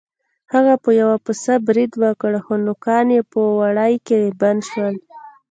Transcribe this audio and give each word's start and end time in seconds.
هغه 0.53 0.73
په 0.83 0.89
یو 1.01 1.09
پسه 1.25 1.55
برید 1.67 1.91
وکړ 2.03 2.33
خو 2.43 2.53
نوکان 2.67 3.05
یې 3.15 3.21
په 3.31 3.39
وړۍ 3.59 3.93
کې 4.07 4.35
بند 4.41 4.61
شول. 4.69 4.95